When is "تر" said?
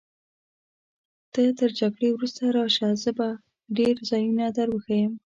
1.59-1.69